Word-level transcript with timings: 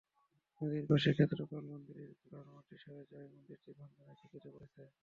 নদীর 0.61 0.85
পাশের 0.89 1.13
ক্ষেত্রপাল 1.17 1.63
মন্দিরের 1.69 2.09
গোড়ার 2.21 2.47
মাটি 2.51 2.75
সরে 2.77 3.03
যাওয়ায় 3.09 3.31
মন্দিরটিও 3.33 3.77
ভাঙনের 3.79 4.17
ঝুঁকিতে 4.19 4.49
পড়েছে। 4.53 4.81